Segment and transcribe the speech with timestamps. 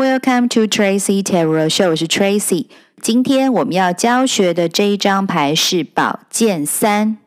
[0.00, 2.68] welcome to Tracy Tarot Show，我是 Tracy。
[3.02, 7.18] 今天我们要教学的这一张牌是宝剑三。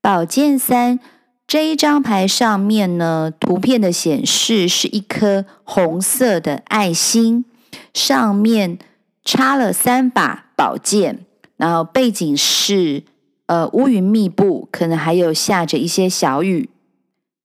[0.00, 1.00] 宝剑三
[1.48, 7.44] 这一张牌上面呢，图片的显示是一颗红色的爱心，
[7.92, 8.78] 上面
[9.24, 11.26] 插了三把宝剑，
[11.56, 13.02] 然后背景是
[13.46, 16.70] 呃乌云密布，可能还有下着一些小雨。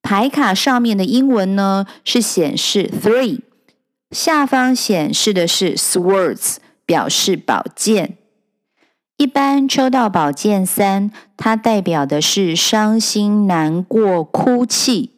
[0.04, 3.40] 牌卡上面的英文呢是显示 three。
[4.12, 8.18] 下方显示的是 swords，表示宝剑。
[9.18, 15.12] 一般抽到宝剑三，它代表的是伤心、难过、哭泣、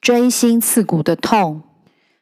[0.00, 1.62] 锥心刺骨的痛。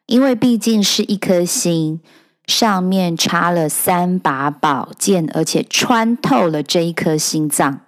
[0.07, 2.01] 因为毕竟是一颗心，
[2.47, 7.81] 上面插了三把宝剑，而且穿透了这一颗心脏。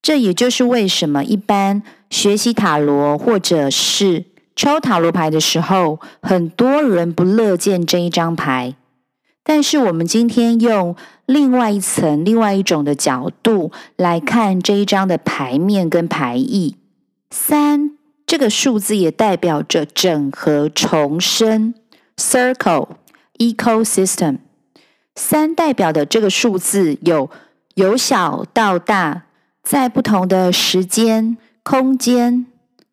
[0.00, 8.74] 这也就是为什么一般学习塔罗或者是抽塔罗牌的时候，很多人不乐见这一张牌。
[9.42, 10.96] 但是我们今天用
[11.26, 16.76] 另外一层、另外一种的角度来看这一张的牌面跟牌意。
[17.30, 21.74] 三这个数字也代表着整合、重生。
[22.16, 22.88] Circle
[23.38, 24.38] ecosystem。
[25.14, 27.28] 三代表的这个数字有
[27.74, 29.24] 由小到大，
[29.62, 32.46] 在不同的时间、空间。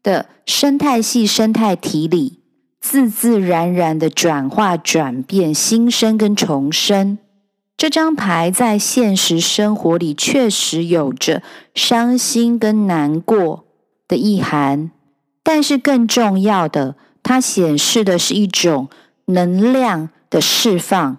[0.03, 2.39] 的生态系生态体里，
[2.79, 7.17] 自自然然的转化、转变、新生跟重生。
[7.77, 11.41] 这张牌在现实生活里确实有着
[11.73, 13.65] 伤心跟难过
[14.07, 14.91] 的意涵，
[15.41, 18.87] 但是更重要的，它显示的是一种
[19.25, 21.17] 能量的释放。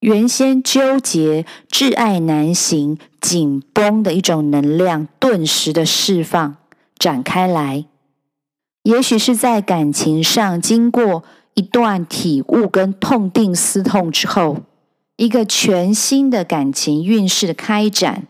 [0.00, 6.56] 原先纠结、挚爱难行、紧绷的一种能量，顿时的释放，
[6.98, 7.84] 展开来。
[8.84, 14.58] 也许是在感情上经过一段体悟跟痛定思痛之后，
[15.16, 18.26] 一个全新的感情运势的开展，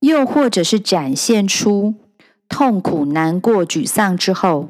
[0.00, 1.94] 又或者是展现出
[2.48, 4.68] 痛苦、难过、沮丧之后，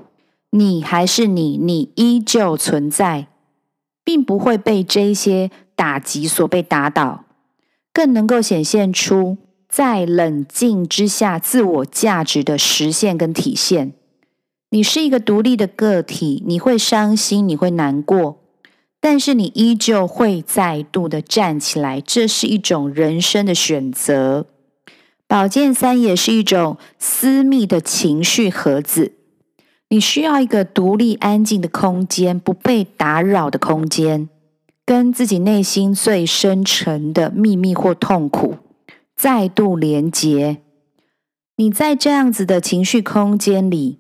[0.50, 3.27] 你还是你，你依旧存在，
[4.03, 7.25] 并不会被这些打击所被打倒，
[7.93, 9.37] 更能够显现出
[9.69, 13.93] 在冷静之下自我价值的实现跟体现。
[14.75, 18.38] 你是一个独立的个体，你会伤心，你会难过，
[19.03, 24.47] 但是你依旧会再度的站起来，这是一种人生的选择。
[25.28, 29.12] 宝剑三也是一种私密的情绪盒子，
[29.91, 34.31] 你需要一个独立安静的空间，不被打扰的空间，
[34.87, 38.56] 跟自己内心最深沉的秘密或痛苦
[39.15, 40.62] 再度连结。
[41.56, 43.99] 你在这样子的情绪空间里。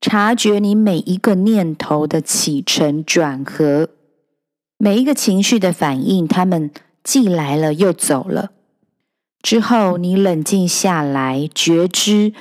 [0.00, 3.88] 察觉你每一个念头的起承转合，
[4.78, 6.70] 每一个情绪的反应，他们
[7.02, 8.50] 既来了又走了。
[9.42, 12.32] 之后，你冷静下来，觉知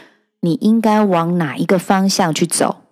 [0.41, 2.83] 你应该往哪一个方向去走。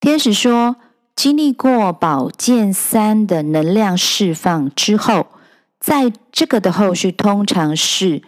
[0.00, 0.76] 天使说，
[1.14, 5.28] 经历过宝剑三的能量释放之后，
[5.78, 8.22] 在这个的后续，通常是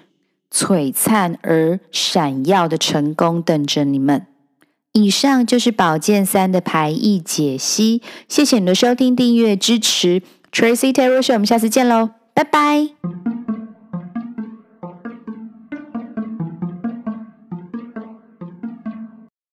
[0.52, 4.26] 璀璨而闪耀的成功等着你们。
[4.92, 13.39] 以上就是宝剑三的排意解析，谢谢你的收听、订阅、支持，Tracy Tarot Show，我们下次见喽，拜拜。